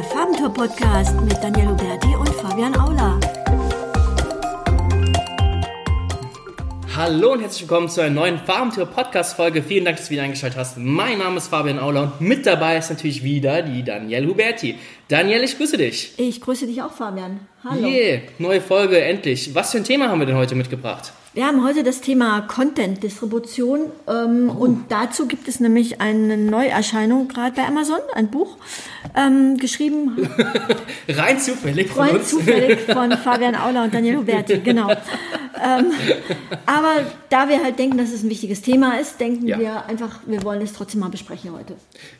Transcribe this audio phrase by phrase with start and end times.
[0.00, 3.20] der Farbentour-Podcast mit Daniel Huberti und Fabian Aula.
[6.96, 9.62] Hallo und herzlich willkommen zu einer neuen Farbentour-Podcast-Folge.
[9.62, 10.78] Vielen Dank, dass du wieder eingeschaltet hast.
[10.78, 14.76] Mein Name ist Fabian Aula und mit dabei ist natürlich wieder die Daniel Huberti.
[15.08, 16.14] Daniel, ich grüße dich.
[16.16, 17.40] Ich grüße dich auch, Fabian.
[17.62, 17.86] Hallo.
[17.86, 19.54] Yeah, neue Folge, endlich.
[19.54, 21.12] Was für ein Thema haben wir denn heute mitgebracht?
[21.32, 24.64] Wir haben heute das Thema Content-Distribution ähm, oh.
[24.64, 28.56] und dazu gibt es nämlich eine Neuerscheinung gerade bei Amazon, ein Buch
[29.16, 30.28] ähm, geschrieben.
[31.08, 32.30] Rein zufällig von Rein uns.
[32.30, 34.90] zufällig von Fabian Auler und Daniel Huberti, genau.
[34.90, 35.92] ähm,
[36.66, 39.56] aber da wir halt denken, dass es ein wichtiges Thema ist, denken ja.
[39.60, 41.74] wir einfach, wir wollen es trotzdem mal besprechen heute.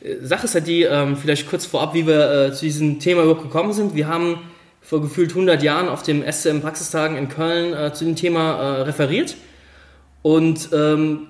[0.05, 3.22] Äh, Sache ist ja die, ähm, vielleicht kurz vorab, wie wir äh, zu diesem Thema
[3.22, 3.97] überhaupt gekommen sind.
[3.97, 4.38] Wir haben
[4.80, 8.83] vor gefühlt 100 Jahren auf dem SCM Praxistagen in Köln äh, zu dem Thema äh,
[8.83, 9.37] referiert.
[10.23, 11.27] Und ähm,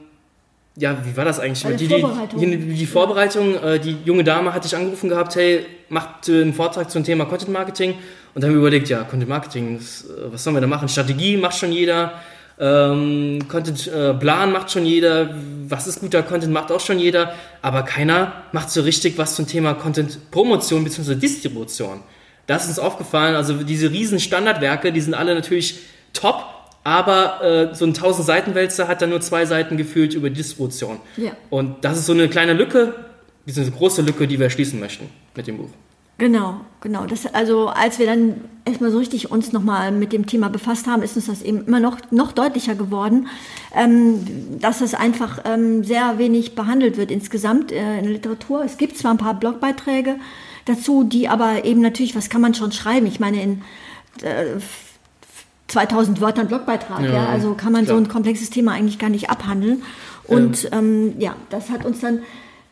[0.76, 1.76] ja, wie war das eigentlich?
[1.76, 2.40] Die, Vorbereitung.
[2.40, 6.90] Die, die, Vorbereitung, äh, die junge Dame hatte ich angerufen gehabt, hey, macht einen Vortrag
[6.90, 7.94] zum Thema Content Marketing.
[8.34, 10.88] Und dann haben wir überlegt, ja, Content Marketing, was, äh, was sollen wir da machen?
[10.88, 12.14] Strategie macht schon jeder.
[12.58, 15.34] Ähm, Content äh, Plan macht schon jeder,
[15.66, 19.46] was ist guter Content macht auch schon jeder, aber keiner macht so richtig was zum
[19.46, 21.14] Thema Content Promotion bzw.
[21.14, 22.02] Distribution.
[22.50, 23.36] Das ist uns aufgefallen.
[23.36, 25.78] Also diese riesen Standardwerke, die sind alle natürlich
[26.12, 26.46] top,
[26.82, 30.98] aber äh, so ein 1000 Seiten Wälzer hat dann nur zwei Seiten gefühlt über Distribution.
[31.16, 31.30] Ja.
[31.48, 32.92] Und das ist so eine kleine Lücke,
[33.46, 35.68] diese große Lücke, die wir schließen möchten mit dem Buch.
[36.18, 37.06] Genau, genau.
[37.06, 41.04] Das, also als wir dann erstmal so richtig uns nochmal mit dem Thema befasst haben,
[41.04, 43.28] ist uns das eben immer noch, noch deutlicher geworden,
[43.76, 48.64] ähm, dass es einfach ähm, sehr wenig behandelt wird insgesamt äh, in der Literatur.
[48.64, 50.16] Es gibt zwar ein paar Blogbeiträge,
[50.70, 53.06] dazu, die aber eben natürlich, was kann man schon schreiben?
[53.06, 53.62] Ich meine, in
[54.22, 54.58] äh,
[55.68, 57.96] 2000 Wörtern Blogbeitrag, ja, ja, also kann man klar.
[57.96, 59.82] so ein komplexes Thema eigentlich gar nicht abhandeln.
[60.24, 61.14] Und ähm.
[61.18, 62.20] Ja, das hat uns dann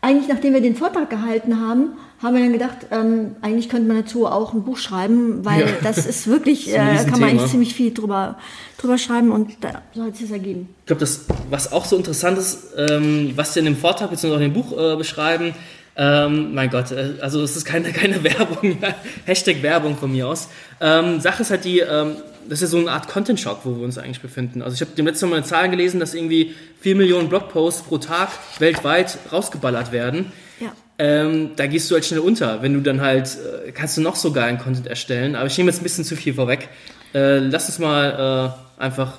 [0.00, 1.90] eigentlich, nachdem wir den Vortrag gehalten haben,
[2.22, 5.66] haben wir dann gedacht, ähm, eigentlich könnte man dazu auch ein Buch schreiben, weil ja.
[5.82, 8.38] das ist wirklich, das ist äh, kann man eigentlich ziemlich viel drüber,
[8.78, 10.68] drüber schreiben und da, so hat es sich ergeben.
[10.80, 14.32] Ich glaube, das, was auch so interessant ist, ähm, was Sie in dem Vortrag bzw.
[14.32, 15.54] auch in dem Buch äh, beschreiben,
[15.98, 18.78] ähm, mein Gott, äh, also es ist keine, keine Werbung,
[19.26, 20.48] Hashtag Werbung von mir aus.
[20.80, 22.16] Ähm, Sache ist halt die, ähm,
[22.48, 24.62] das ist so eine Art Content-Shock, wo wir uns eigentlich befinden.
[24.62, 28.30] Also ich habe dem letzten Mal Zahlen gelesen, dass irgendwie 4 Millionen Blogposts pro Tag
[28.60, 30.32] weltweit rausgeballert werden.
[30.60, 30.72] Ja.
[31.00, 34.14] Ähm, da gehst du halt schnell unter, wenn du dann halt, äh, kannst du noch
[34.14, 35.34] so geilen Content erstellen.
[35.34, 36.68] Aber ich nehme jetzt ein bisschen zu viel vorweg.
[37.12, 39.14] Äh, lass uns mal äh, einfach,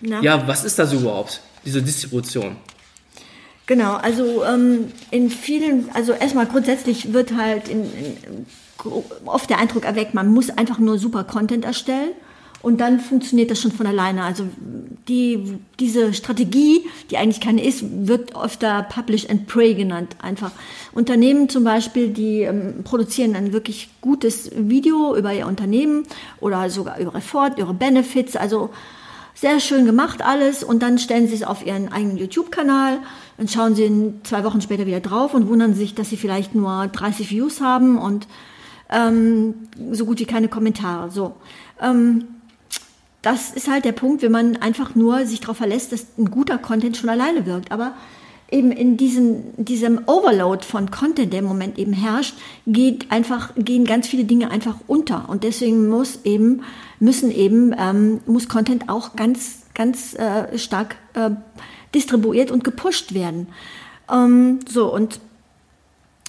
[0.00, 0.20] Na?
[0.20, 2.56] ja, was ist das überhaupt, diese Distribution?
[3.66, 8.46] Genau, also ähm, in vielen, also erstmal grundsätzlich wird halt in, in,
[9.24, 12.10] oft der Eindruck erweckt, man muss einfach nur super Content erstellen
[12.64, 14.24] und dann funktioniert das schon von alleine.
[14.24, 14.46] Also
[15.08, 20.16] die, diese Strategie, die eigentlich keine ist, wird öfter Publish and Pray genannt.
[20.20, 20.50] Einfach
[20.92, 26.04] Unternehmen zum Beispiel, die ähm, produzieren ein wirklich gutes Video über ihr Unternehmen
[26.40, 28.70] oder sogar über Fort, ihre Benefits, also
[29.34, 33.00] sehr schön gemacht alles und dann stellen sie es auf ihren eigenen YouTube-Kanal
[33.36, 36.86] dann schauen sie zwei Wochen später wieder drauf und wundern sich, dass sie vielleicht nur
[36.86, 38.28] 30 Views haben und
[38.90, 39.54] ähm,
[39.90, 41.10] so gut wie keine Kommentare.
[41.10, 41.34] So.
[41.80, 42.26] Ähm,
[43.22, 46.58] das ist halt der Punkt, wenn man einfach nur sich darauf verlässt, dass ein guter
[46.58, 47.72] Content schon alleine wirkt.
[47.72, 47.94] Aber
[48.54, 52.34] eben in diesem, diesem Overload von Content, der im Moment eben herrscht,
[52.66, 55.28] geht einfach, gehen ganz viele Dinge einfach unter.
[55.28, 56.62] Und deswegen muss eben,
[57.00, 61.30] müssen eben, ähm, muss Content auch ganz, ganz äh, stark äh,
[61.94, 63.48] distribuiert und gepusht werden.
[64.10, 65.20] Ähm, so, und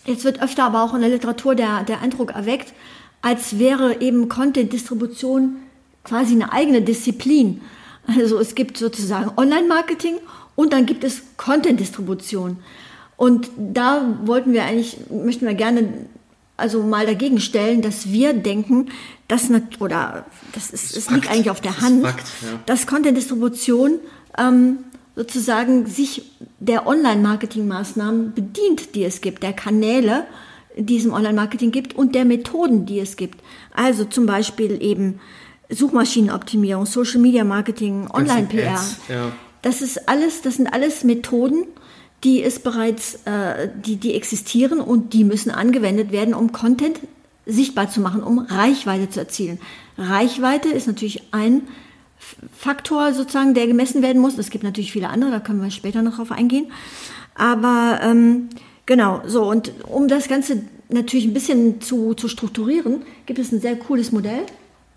[0.05, 2.73] jetzt wird öfter aber auch in der Literatur der, der Eindruck erweckt,
[3.21, 5.57] als wäre eben Content-Distribution
[6.03, 7.61] quasi eine eigene Disziplin.
[8.07, 10.17] Also es gibt sozusagen Online-Marketing
[10.55, 12.57] und dann gibt es Content-Distribution.
[13.17, 16.07] Und da wollten wir eigentlich, möchten wir gerne
[16.57, 18.89] also mal dagegen stellen, dass wir denken,
[19.27, 19.49] dass
[19.79, 22.59] oder das, ist, das liegt eigentlich auf der Hand, Fakt, ja.
[22.65, 23.99] dass Content-Distribution
[24.37, 24.77] ähm,
[25.15, 30.25] sozusagen sich der Online-Marketing-Maßnahmen bedient, die es gibt, der Kanäle,
[30.77, 33.41] die es im Online-Marketing gibt und der Methoden, die es gibt.
[33.73, 35.19] Also zum Beispiel eben
[35.69, 38.79] Suchmaschinenoptimierung, Social Media Marketing, Online-PR.
[39.09, 39.31] Ja.
[39.65, 41.65] Das ist alles, das sind alles Methoden,
[42.23, 46.99] die es bereits, äh, die, die existieren und die müssen angewendet werden, um Content
[47.47, 49.57] sichtbar zu machen, um Reichweite zu erzielen.
[49.97, 51.63] Reichweite ist natürlich ein
[52.55, 54.37] Faktor sozusagen, der gemessen werden muss.
[54.37, 56.71] Es gibt natürlich viele andere, da können wir später noch drauf eingehen.
[57.33, 58.49] Aber ähm,
[58.85, 63.61] genau, so und um das Ganze natürlich ein bisschen zu, zu strukturieren, gibt es ein
[63.61, 64.45] sehr cooles Modell.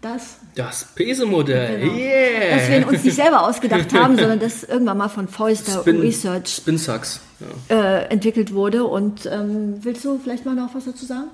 [0.01, 2.57] Das, das Pese-Modell, genau, yeah!
[2.57, 6.55] Das wir uns nicht selber ausgedacht haben, sondern das irgendwann mal von Forrester Spin, Research
[6.55, 7.21] Spinsucks,
[7.69, 7.77] ja.
[7.77, 8.85] äh, entwickelt wurde.
[8.85, 11.31] Und ähm, willst du vielleicht mal noch was dazu sagen?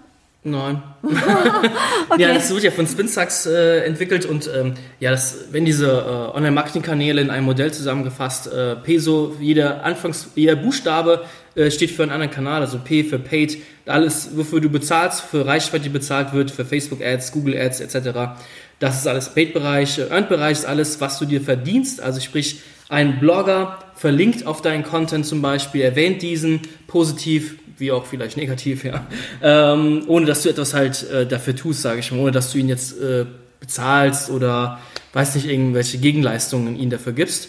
[0.46, 0.82] Nein.
[1.02, 2.22] okay.
[2.22, 6.36] Ja, das wird ja von Spinsax äh, entwickelt und ähm, ja, das, wenn diese äh,
[6.36, 11.24] Online-Marketing-Kanäle in einem Modell zusammengefasst, äh, Peso, jeder Anfangs, jeder Buchstabe
[11.54, 13.56] äh, steht für einen anderen Kanal, also P für Paid,
[13.86, 18.36] alles, wofür du bezahlst, für Reichweite, die bezahlt wird, für Facebook-Ads, Google-Ads etc.
[18.80, 22.60] Das ist alles Paid-Bereich, Earned-Bereich ist alles, was du dir verdienst, also sprich,
[22.90, 28.84] ein Blogger verlinkt auf deinen Content zum Beispiel, erwähnt diesen positiv, wie auch vielleicht negativ,
[28.84, 29.06] ja.
[29.42, 32.58] Ähm, ohne dass du etwas halt äh, dafür tust, sage ich mal, ohne dass du
[32.58, 33.26] ihn jetzt äh,
[33.60, 34.80] bezahlst oder
[35.12, 37.48] weiß nicht, irgendwelche Gegenleistungen ihn dafür gibst.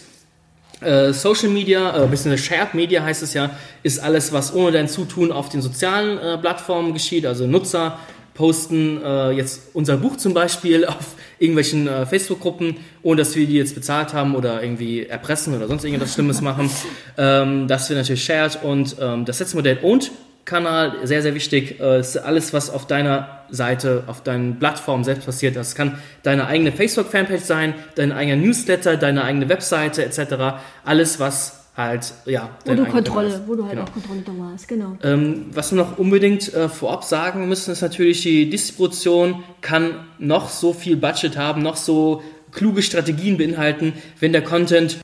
[0.80, 3.50] Äh, Social Media, äh, bisschen Shared Media heißt es ja,
[3.82, 7.24] ist alles, was ohne dein Zutun auf den sozialen äh, Plattformen geschieht.
[7.24, 7.98] Also Nutzer
[8.36, 13.54] posten äh, jetzt unser Buch zum Beispiel auf irgendwelchen äh, Facebook-Gruppen, ohne dass wir die
[13.56, 16.70] jetzt bezahlt haben oder irgendwie erpressen oder sonst irgendwas Schlimmes machen.
[17.18, 20.10] Ähm, das wird natürlich shared und ähm, das letzte Modell und
[20.46, 25.26] Kanal, sehr, sehr wichtig, äh, ist alles, was auf deiner Seite, auf deinen Plattformen selbst
[25.26, 25.56] passiert.
[25.56, 30.60] Das kann deine eigene Facebook-Fanpage sein, dein eigener Newsletter, deine eigene Webseite etc.
[30.84, 32.50] Alles, was halt, ja.
[32.64, 33.84] Wo du Kontrolle, wo du halt genau.
[33.84, 34.96] auch Kontrolle da hast, genau.
[35.02, 40.48] Ähm, was wir noch unbedingt äh, vorab sagen müssen, ist natürlich, die Distribution kann noch
[40.48, 43.92] so viel Budget haben, noch so kluge Strategien beinhalten.
[44.20, 44.98] Wenn der Content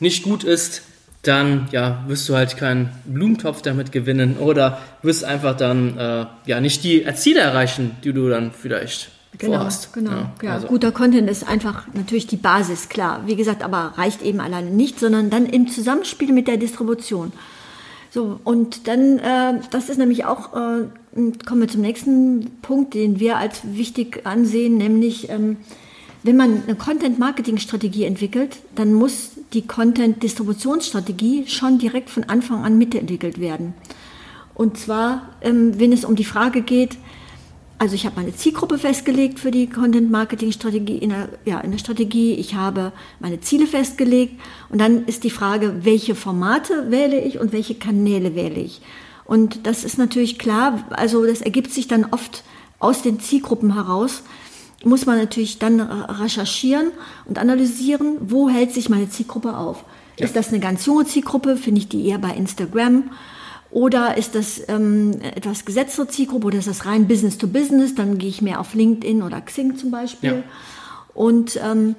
[0.00, 0.82] nicht gut ist,
[1.22, 6.60] dann ja, wirst du halt keinen Blumentopf damit gewinnen oder wirst einfach dann äh, ja
[6.60, 9.92] nicht die Ziele erreichen, die du dann vielleicht genau, vorhast.
[9.92, 10.68] Genau, ja, ja also.
[10.68, 13.22] guter Content ist einfach natürlich die Basis, klar.
[13.26, 17.32] Wie gesagt, aber reicht eben alleine nicht, sondern dann im Zusammenspiel mit der Distribution.
[18.10, 20.86] So, und dann, äh, das ist nämlich auch, äh,
[21.46, 25.58] kommen wir zum nächsten Punkt, den wir als wichtig ansehen, nämlich, ähm,
[26.22, 33.40] wenn man eine Content-Marketing-Strategie entwickelt, dann muss die Content-Distributionsstrategie schon direkt von Anfang an mitentwickelt
[33.40, 33.74] werden.
[34.54, 36.96] Und zwar, ähm, wenn es um die Frage geht,
[37.78, 42.34] also ich habe meine Zielgruppe festgelegt für die Content-Marketing-Strategie in der, ja, in der Strategie.
[42.34, 47.52] Ich habe meine Ziele festgelegt und dann ist die Frage, welche Formate wähle ich und
[47.52, 48.80] welche Kanäle wähle ich.
[49.24, 52.42] Und das ist natürlich klar, also das ergibt sich dann oft
[52.80, 54.22] aus den Zielgruppen heraus,
[54.84, 56.90] muss man natürlich dann recherchieren
[57.26, 59.84] und analysieren, wo hält sich meine Zielgruppe auf.
[60.16, 60.24] Ja.
[60.24, 63.10] Ist das eine ganz junge Zielgruppe, finde ich die eher bei Instagram
[63.70, 67.94] oder ist das ähm, etwas gesetztere Zielgruppe oder ist das rein Business to Business?
[67.94, 70.30] Dann gehe ich mehr auf LinkedIn oder Xing zum Beispiel.
[70.30, 70.42] Ja.
[71.14, 71.94] Und ähm,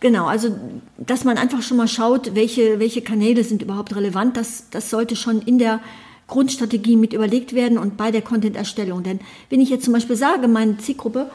[0.00, 0.56] genau, also
[0.96, 5.16] dass man einfach schon mal schaut, welche, welche Kanäle sind überhaupt relevant, das, das sollte
[5.16, 5.80] schon in der
[6.28, 9.02] Grundstrategie mit überlegt werden und bei der Content-Erstellung.
[9.02, 9.20] Denn
[9.50, 11.30] wenn ich jetzt zum Beispiel sage, meine Zielgruppe,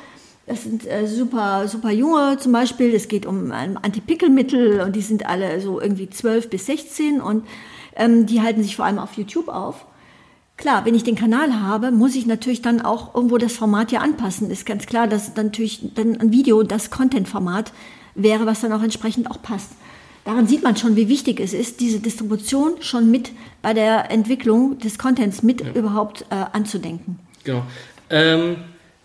[0.47, 5.01] das sind äh, super, super junge zum Beispiel, es geht um ein Antipickelmittel und die
[5.01, 7.43] sind alle so irgendwie 12 bis 16 und
[7.97, 9.85] ähm, die halten sich vor allem auf YouTube auf.
[10.57, 13.99] Klar, wenn ich den Kanal habe, muss ich natürlich dann auch irgendwo das Format ja
[13.99, 14.49] anpassen.
[14.49, 17.73] Ist ganz klar, dass dann natürlich dann ein Video das Content-Format
[18.15, 19.69] wäre, was dann auch entsprechend auch passt.
[20.25, 24.79] Daran sieht man schon, wie wichtig es ist, diese Distribution schon mit bei der Entwicklung
[24.79, 25.71] des Contents mit ja.
[25.73, 27.19] überhaupt äh, anzudenken.
[27.43, 27.63] Genau.
[28.09, 28.57] Ähm,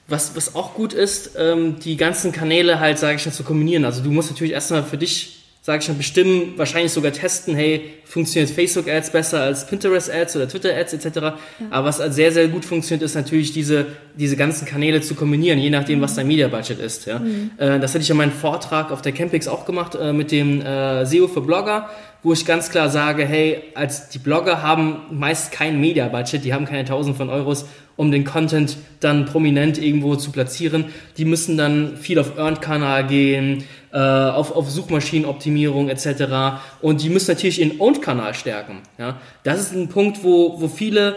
[0.09, 3.85] was, was auch gut ist, ähm, die ganzen Kanäle halt, sage ich mal, zu kombinieren.
[3.85, 7.95] Also du musst natürlich erstmal für dich sage ich schon, bestimmen, wahrscheinlich sogar testen, hey,
[8.05, 11.17] funktioniert Facebook-Ads besser als Pinterest-Ads oder Twitter-Ads etc.
[11.17, 11.35] Ja.
[11.71, 15.71] Aber was sehr, sehr gut funktioniert, ist natürlich diese, diese ganzen Kanäle zu kombinieren, je
[15.71, 16.03] nachdem, mhm.
[16.03, 17.07] was dein Media-Budget ist.
[17.07, 17.21] Ja?
[17.21, 17.53] Mhm.
[17.59, 20.61] Äh, das hatte ich in meinem Vortrag auf der Campix auch gemacht äh, mit dem
[20.61, 21.89] äh, SEO für Blogger,
[22.23, 26.67] wo ich ganz klar sage, hey, als die Blogger haben meist kein Media-Budget, die haben
[26.67, 30.87] keine tausend von Euros, um den Content dann prominent irgendwo zu platzieren.
[31.17, 36.61] Die müssen dann viel auf Earned-Kanal gehen, äh, auf, auf Suchmaschinenoptimierung etc.
[36.81, 38.79] Und die müssen natürlich ihren Owned-Kanal stärken.
[38.99, 39.21] Ja?
[39.43, 41.17] Das ist ein Punkt, wo, wo viele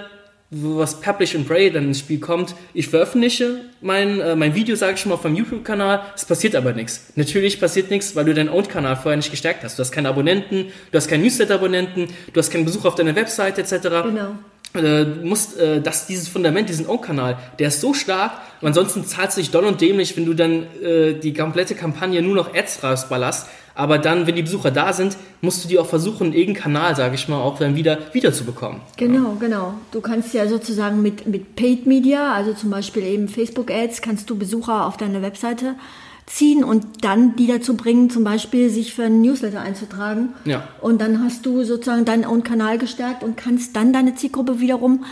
[0.56, 2.56] was Publish and Pray dann ins Spiel kommt.
[2.74, 6.56] Ich veröffentliche mein, äh, mein Video, sage ich schon mal, auf meinem YouTube-Kanal, es passiert
[6.56, 7.08] aber nichts.
[7.16, 9.78] Natürlich passiert nichts, weil du deinen Owned-Kanal vorher nicht gestärkt hast.
[9.78, 13.58] Du hast keine Abonnenten, du hast keinen Newsletter-Abonnenten, du hast keinen Besuch auf deiner Website
[13.58, 13.82] etc.
[13.82, 14.36] Genau.
[14.74, 19.38] Äh, du musst, äh, dass dieses Fundament, diesen O-Kanal, der ist so stark, ansonsten zahlst
[19.38, 22.84] du dich doll und dämlich, wenn du dann äh, die komplette Kampagne nur noch Ads
[22.84, 23.48] rausballerst.
[23.76, 27.16] Aber dann, wenn die Besucher da sind, musst du die auch versuchen, irgendeinen Kanal, sage
[27.16, 28.80] ich mal, auch dann wieder wiederzubekommen.
[28.96, 29.38] Genau, ja.
[29.40, 29.74] genau.
[29.92, 34.30] Du kannst ja sozusagen mit, mit Paid Media, also zum Beispiel eben Facebook Ads, kannst
[34.30, 35.76] du Besucher auf deine Webseite
[36.26, 40.30] ziehen und dann die dazu bringen, zum Beispiel sich für einen Newsletter einzutragen.
[40.46, 40.68] Ja.
[40.82, 45.06] Und dann hast du sozusagen deinen Own Kanal gestärkt und kannst dann deine Zielgruppe wiederum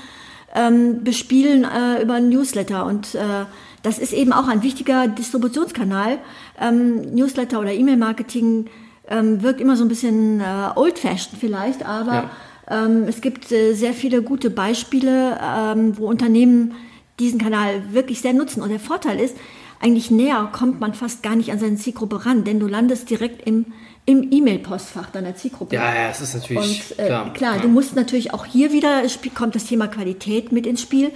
[0.55, 2.86] ähm, bespielen äh, über einen Newsletter.
[2.86, 3.46] Und äh,
[3.83, 6.17] das ist eben auch ein wichtiger Distributionskanal.
[6.59, 8.67] Ähm, Newsletter oder E-Mail-Marketing
[9.09, 10.43] ähm, wirkt immer so ein bisschen äh,
[10.75, 12.29] old-fashioned vielleicht, aber
[12.69, 12.85] ja.
[12.85, 16.73] ähm, es gibt äh, sehr viele gute Beispiele, ähm, wo Unternehmen
[17.19, 18.61] diesen Kanal wirklich sehr nutzen.
[18.63, 19.35] Und der Vorteil ist,
[19.81, 23.45] eigentlich näher kommt man fast gar nicht an seine Zielgruppe ran, denn du landest direkt
[23.45, 23.65] im,
[24.05, 25.75] im E-Mail-Postfach deiner Zielgruppe.
[25.75, 27.33] Ja, ja, das ist natürlich Und, äh, klar.
[27.33, 27.61] klar ja.
[27.61, 29.01] du musst natürlich auch hier wieder,
[29.35, 31.11] kommt das Thema Qualität mit ins Spiel.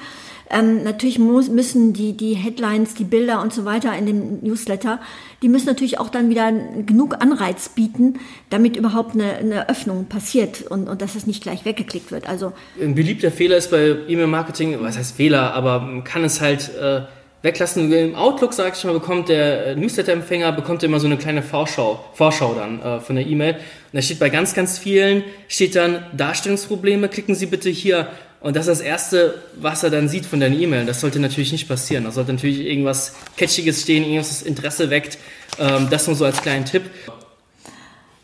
[0.50, 5.00] Ähm, natürlich muss, müssen die, die Headlines, die Bilder und so weiter in dem Newsletter,
[5.42, 6.51] die müssen natürlich auch dann wieder
[6.86, 11.66] genug Anreiz bieten, damit überhaupt eine, eine Öffnung passiert und, und dass es nicht gleich
[11.66, 12.27] weggeklickt wird.
[12.27, 16.72] Also Ein beliebter Fehler ist bei E-Mail-Marketing, was heißt Fehler, aber man kann es halt
[16.75, 17.01] äh,
[17.42, 17.92] weglassen.
[17.92, 22.56] Im Outlook, sag ich mal, bekommt der Newsletter-Empfänger bekommt immer so eine kleine Vorschau, Vorschau
[22.56, 23.54] dann äh, von der E-Mail.
[23.54, 23.62] Und
[23.94, 28.08] da steht bei ganz, ganz vielen, steht dann Darstellungsprobleme, klicken Sie bitte hier
[28.48, 30.86] und das ist das Erste, was er dann sieht von deinen E-Mail.
[30.86, 32.06] Das sollte natürlich nicht passieren.
[32.06, 35.18] Da sollte natürlich irgendwas Catchiges stehen, irgendwas, das Interesse weckt.
[35.60, 36.84] Ähm, das nur so als kleinen Tipp.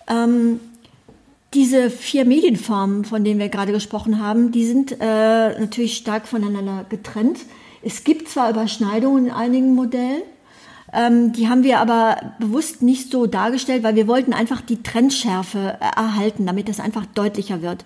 [0.07, 0.61] Ähm,
[1.53, 6.85] diese vier Medienformen, von denen wir gerade gesprochen haben, die sind äh, natürlich stark voneinander
[6.87, 7.39] getrennt.
[7.81, 10.23] Es gibt zwar Überschneidungen in einigen Modellen,
[10.93, 15.77] ähm, die haben wir aber bewusst nicht so dargestellt, weil wir wollten einfach die Trendschärfe
[15.81, 17.83] äh, erhalten, damit das einfach deutlicher wird.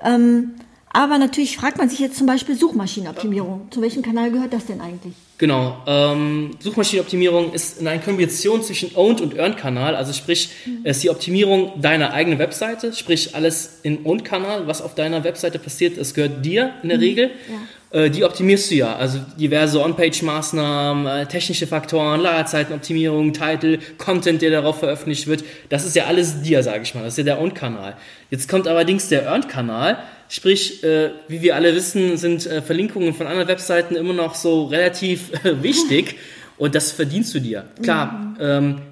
[0.00, 0.52] Ähm,
[0.94, 3.66] aber natürlich fragt man sich jetzt zum Beispiel Suchmaschinenoptimierung.
[3.70, 5.12] Zu welchem Kanal gehört das denn eigentlich?
[5.38, 9.96] Genau, ähm, Suchmaschinenoptimierung ist eine Kombination zwischen Owned und Earned-Kanal.
[9.96, 10.82] Also sprich, mhm.
[10.84, 15.58] es ist die Optimierung deiner eigenen Webseite, sprich alles im Owned-Kanal, was auf deiner Webseite
[15.58, 17.04] passiert, es gehört dir in der mhm.
[17.04, 17.30] Regel.
[17.50, 18.96] Ja äh, die optimierst du ja.
[18.96, 25.44] Also diverse On-Page-Maßnahmen, äh, technische Faktoren, Lagerzeitenoptimierung, Title, Content, der darauf veröffentlicht wird.
[25.68, 27.04] Das ist ja alles dir, sage ich mal.
[27.04, 27.96] Das ist ja der Owned-Kanal.
[28.30, 29.98] Jetzt kommt allerdings der Earned-Kanal.
[30.28, 34.64] Sprich, äh, wie wir alle wissen, sind äh, Verlinkungen von anderen Webseiten immer noch so
[34.64, 36.16] relativ äh, wichtig
[36.56, 37.64] und das verdienst du dir.
[37.82, 38.36] Klar, mhm.
[38.40, 38.82] ähm,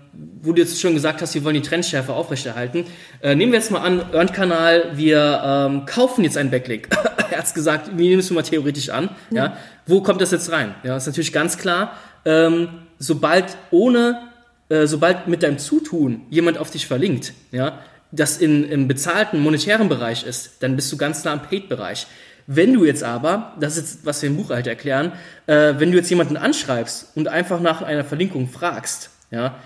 [0.42, 2.84] wo du jetzt schon gesagt hast, wir wollen die Trendschärfe aufrechterhalten.
[3.22, 6.88] Äh, nehmen wir jetzt mal an, Earned-Kanal, wir ähm, kaufen jetzt einen Backlink.
[7.30, 9.10] er hat gesagt, wir nehmen es mal theoretisch an.
[9.30, 9.36] Mhm.
[9.36, 9.56] Ja.
[9.86, 10.74] Wo kommt das jetzt rein?
[10.82, 14.20] Ja, ist natürlich ganz klar, ähm, sobald ohne,
[14.68, 17.78] äh, sobald mit deinem Zutun jemand auf dich verlinkt, ja,
[18.12, 22.06] das in, im bezahlten monetären Bereich ist, dann bist du ganz nah am Paid-Bereich.
[22.46, 25.12] Wenn du jetzt aber, das ist jetzt, was wir im Buch halt erklären,
[25.46, 29.56] äh, wenn du jetzt jemanden anschreibst und einfach nach einer Verlinkung fragst, ja,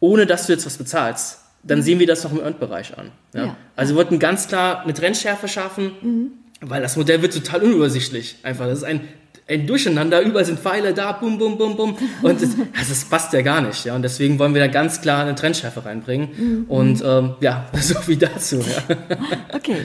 [0.00, 1.82] ohne dass du jetzt was bezahlst, dann mhm.
[1.82, 3.12] sehen wir das noch im Earned-Bereich an.
[3.34, 3.44] Ja?
[3.46, 3.56] ja?
[3.76, 6.32] Also wir wollten ganz klar eine Trendschärfe schaffen, mhm.
[6.60, 8.36] weil das Modell wird total unübersichtlich.
[8.42, 9.06] Einfach, das ist ein
[9.48, 11.96] ein Durcheinander, überall sind Pfeile da, bum, bum, bum, bum.
[12.22, 13.84] Und das, also das passt ja gar nicht.
[13.84, 13.94] Ja?
[13.94, 16.28] Und deswegen wollen wir da ganz klar eine Trendschärfe reinbringen.
[16.36, 16.64] Mhm.
[16.68, 18.58] Und ähm, ja, so viel dazu.
[18.60, 18.96] Ja.
[19.54, 19.84] Okay.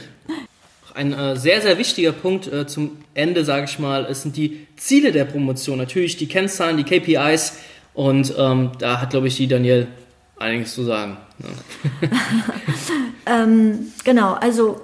[0.93, 4.65] Ein äh, sehr, sehr wichtiger Punkt äh, zum Ende, sage ich mal, es sind die
[4.77, 5.77] Ziele der Promotion.
[5.77, 7.57] Natürlich die Kennzahlen, die KPIs.
[7.93, 9.87] Und ähm, da hat, glaube ich, die Danielle
[10.37, 11.17] einiges zu sagen.
[13.27, 13.43] Ja.
[13.43, 14.81] ähm, genau, also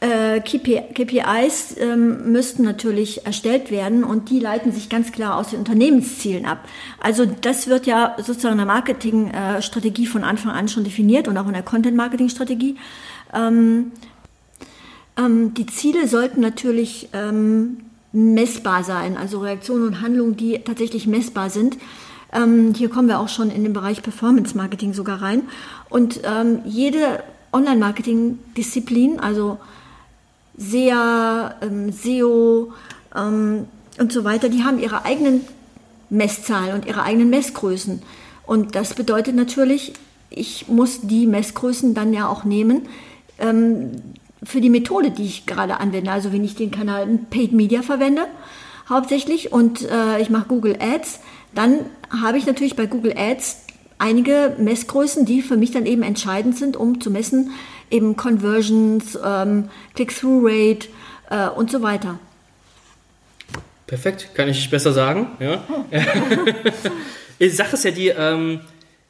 [0.00, 5.58] äh, KPIs ähm, müssten natürlich erstellt werden und die leiten sich ganz klar aus den
[5.58, 6.66] Unternehmenszielen ab.
[7.00, 11.46] Also das wird ja sozusagen in der Marketingstrategie von Anfang an schon definiert und auch
[11.46, 12.76] in der Content-Marketing-Strategie.
[13.34, 13.92] Ähm,
[15.18, 17.08] ähm, die Ziele sollten natürlich
[18.12, 21.76] messbar sein, also Reaktionen und Handlungen, die tatsächlich messbar sind.
[22.32, 25.42] Hier kommen wir auch schon in den Bereich Performance Marketing sogar rein.
[25.88, 26.20] Und
[26.64, 29.58] jede Online-Marketing-Disziplin, also
[30.60, 32.72] SEA, ähm, SEO
[33.16, 33.66] ähm,
[33.98, 35.40] und so weiter, die haben ihre eigenen
[36.10, 38.02] Messzahlen und ihre eigenen Messgrößen.
[38.46, 39.94] Und das bedeutet natürlich,
[40.28, 42.82] ich muss die Messgrößen dann ja auch nehmen
[43.38, 43.92] ähm,
[44.42, 46.10] für die Methode, die ich gerade anwende.
[46.10, 48.26] Also wenn ich den Kanal Paid Media verwende,
[48.88, 51.20] hauptsächlich, und äh, ich mache Google Ads,
[51.54, 51.80] dann
[52.22, 53.64] habe ich natürlich bei Google Ads
[53.98, 57.50] einige Messgrößen, die für mich dann eben entscheidend sind, um zu messen,
[57.90, 60.88] eben Conversions, ähm, Click-Through-Rate
[61.30, 62.18] äh, und so weiter.
[63.86, 65.28] Perfekt, kann ich nicht besser sagen.
[65.40, 65.62] Ja.
[67.40, 68.60] die Sache ist ja die, ähm,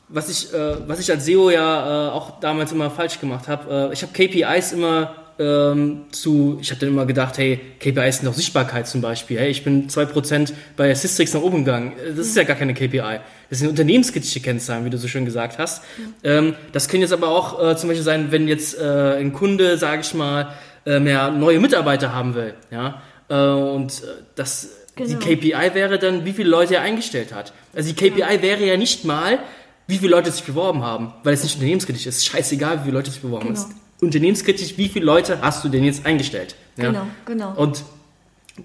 [0.09, 3.91] was, ich, äh, was ich als SEO ja äh, auch damals immer falsch gemacht habe.
[3.91, 8.27] Äh, ich habe KPIs immer ähm, zu, ich habe dann immer gedacht, hey, KPIs sind
[8.27, 9.39] doch Sichtbarkeit zum Beispiel.
[9.39, 11.95] Hey, ich bin 2% bei Systrix nach oben gegangen.
[12.15, 13.21] Das ist ja gar keine KPI.
[13.49, 15.83] Das sind unternehmenskritische Kennzahlen, wie du so schön gesagt hast.
[16.23, 19.79] Ähm, das können jetzt aber auch äh, zum Beispiel sein, wenn jetzt äh, ein Kunde,
[19.79, 20.53] sage ich mal,
[20.85, 22.53] äh, mehr neue Mitarbeiter haben will.
[22.71, 23.01] Ja?
[23.31, 25.09] Äh, und äh, das, genau.
[25.09, 27.55] die KPI wäre dann, wie viele Leute er eingestellt hat.
[27.75, 28.43] Also die KPI ja.
[28.43, 29.39] wäre ja nicht mal,
[29.87, 32.27] wie viele Leute sich beworben haben, weil es nicht unternehmenskritisch ist.
[32.27, 33.55] Scheißegal, wie viele Leute sich beworben haben.
[33.55, 36.57] Genau unternehmenskritisch, wie viele Leute hast du denn jetzt eingestellt?
[36.77, 36.87] Ja?
[36.87, 37.53] Genau, genau.
[37.57, 37.85] Und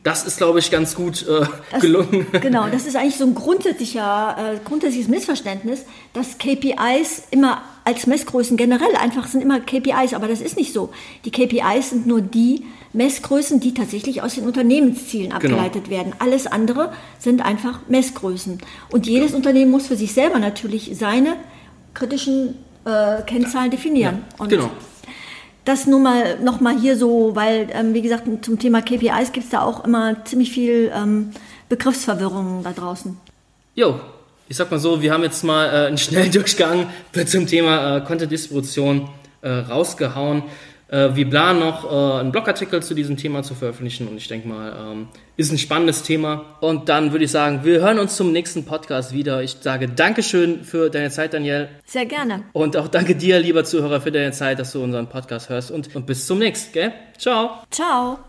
[0.03, 2.27] das ist, glaube ich, ganz gut äh, das, gelungen.
[2.41, 8.57] Genau, das ist eigentlich so ein grundsätzlicher, äh, grundsätzliches Missverständnis, dass KPIs immer als Messgrößen
[8.57, 10.89] generell einfach sind immer KPIs, aber das ist nicht so.
[11.23, 15.35] Die KPIs sind nur die Messgrößen, die tatsächlich aus den Unternehmenszielen Genau.
[15.35, 16.13] abgeleitet werden.
[16.19, 18.59] Alles andere sind einfach Messgrößen.
[18.91, 21.35] Und jedes Unternehmen muss für sich selber natürlich seine
[21.93, 24.23] kritischen äh, Kennzahlen definieren.
[24.39, 24.71] Und Genau.
[25.65, 29.45] Das nur mal noch mal hier so, weil ähm, wie gesagt zum Thema KPIs gibt
[29.45, 31.31] es da auch immer ziemlich viel ähm,
[31.69, 33.17] Begriffsverwirrung da draußen.
[33.73, 33.99] Jo,
[34.47, 36.89] ich sag mal so, wir haben jetzt mal äh, einen Schnelldurchgang
[37.25, 39.09] zum Thema äh, Content-Distribution
[39.41, 40.43] äh, rausgehauen.
[40.87, 44.47] Äh, wir planen noch äh, einen Blogartikel zu diesem Thema zu veröffentlichen und ich denke
[44.47, 46.57] mal, ähm, ist ein spannendes Thema.
[46.61, 49.41] Und dann würde ich sagen, wir hören uns zum nächsten Podcast wieder.
[49.41, 51.69] Ich sage Dankeschön für deine Zeit, Daniel.
[51.85, 52.43] Sehr gerne.
[52.53, 55.71] Und auch danke dir, lieber Zuhörer, für deine Zeit, dass du unseren Podcast hörst.
[55.71, 56.93] Und, und bis zum nächsten, gell?
[57.17, 57.61] Ciao.
[57.71, 58.19] Ciao.